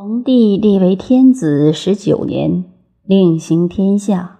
[0.00, 2.62] 皇帝立为天子十九年，
[3.04, 4.38] 令行天下。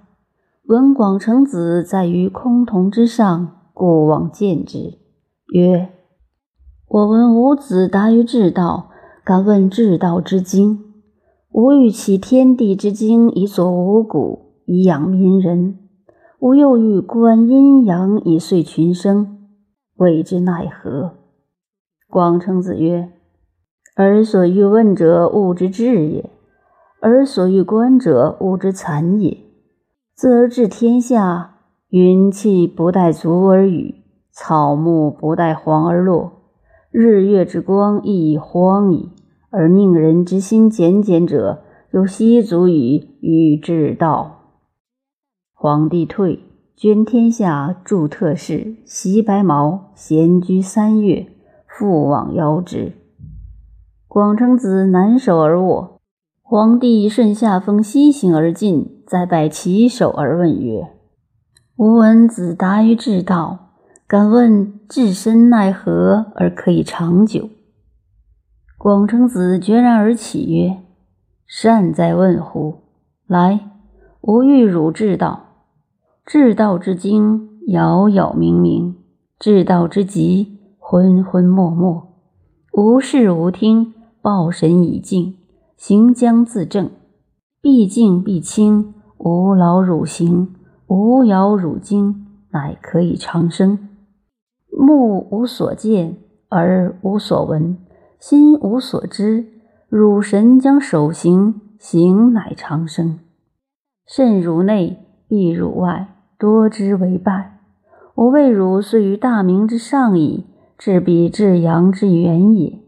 [0.68, 4.98] 闻广成子在于崆峒之上，故往见之，
[5.52, 5.90] 曰
[6.86, 8.90] ：“我闻吾子达于至道，
[9.24, 10.78] 敢问至道之经。
[11.50, 15.76] 吾欲起天地之经，以佐五谷，以养民人。
[16.38, 19.48] 吾又欲观阴阳，以遂群生，
[19.96, 21.14] 谓之奈何？”
[22.08, 23.10] 广成子曰。
[24.00, 26.30] 而所欲问者，物之至也；
[27.00, 29.38] 而所欲观者，物之残也。
[30.14, 31.56] 自而治天下，
[31.88, 33.96] 云气不待足而雨，
[34.30, 36.30] 草木不待黄而落，
[36.92, 39.10] 日月之光亦已荒矣。
[39.50, 44.52] 而宁人之心简简者，有奚足以与治道？
[45.52, 46.38] 皇帝退，
[46.76, 51.26] 捐天下，著特事，袭白毛，闲居三月，
[51.66, 52.92] 复往邀之。
[54.08, 56.00] 广成子南守而卧，
[56.42, 60.88] 皇帝顺下风西行而进，再拜其首而问曰
[61.76, 63.74] ：“吾闻子达于至道，
[64.06, 67.50] 敢问至身奈何而可以长久？”
[68.78, 70.78] 广成子决然而起曰
[71.46, 72.84] ：“善哉问乎！
[73.26, 73.60] 来，
[74.22, 75.44] 吾欲汝至道。
[76.24, 78.94] 至道之精，杳杳冥冥；
[79.38, 82.08] 至道之极，昏昏漠漠。
[82.72, 83.92] 无视无听。”
[84.28, 85.36] 抱神以静，
[85.78, 86.90] 行将自正，
[87.62, 90.54] 必静必清，无劳汝行，
[90.86, 93.88] 无扰汝精，乃可以长生。
[94.70, 96.18] 目无所见，
[96.50, 97.78] 耳无所闻，
[98.20, 99.46] 心无所知，
[99.88, 103.20] 汝神将守行，行乃长生。
[104.06, 106.06] 慎汝内，必汝外，
[106.38, 107.60] 多之为败。
[108.14, 110.44] 我谓汝虽于大明之上矣，
[110.76, 112.87] 至彼至阳之源也。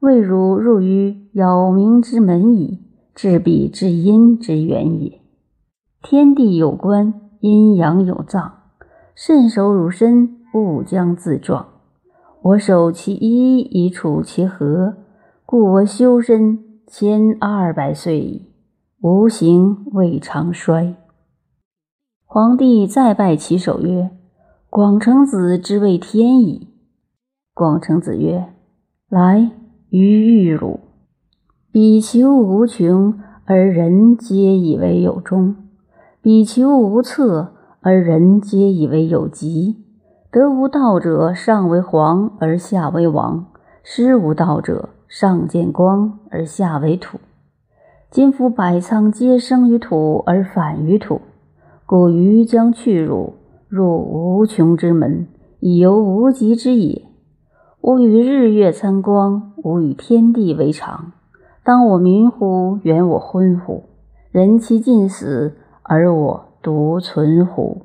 [0.00, 2.80] 未如入于杳冥之门矣，
[3.14, 5.20] 至彼至阴之源也。
[6.02, 8.50] 天地有关，阴阳有藏，
[9.14, 11.68] 慎守汝身，勿将自撞。
[12.40, 14.94] 我守其一，以处其和，
[15.44, 18.46] 故我修身千二百岁矣，
[19.02, 20.96] 无形未尝衰。
[22.24, 24.08] 皇帝再拜其首曰
[24.70, 26.68] ：“广成子之谓天矣。”
[27.52, 28.54] 广成子曰
[29.10, 29.50] ：“来。”
[29.90, 30.78] 于欲汝，
[31.72, 35.56] 彼其物无穷，而人皆以为有终；
[36.22, 39.78] 彼其物无测，而人皆以为有极。
[40.30, 43.46] 得无道者，上为皇而下为王；
[43.82, 47.18] 失无道者，上见光而下为土。
[48.12, 51.20] 今夫百仓皆生于土而反于土，
[51.84, 53.34] 故余将去汝，
[53.68, 55.26] 入无穷之门，
[55.58, 57.09] 以游无极之野。
[57.90, 61.10] 吾与日月参光，吾与天地为常。
[61.64, 62.78] 当我明乎？
[62.84, 63.82] 原我昏乎？
[64.30, 67.82] 人其尽死，而我独存乎？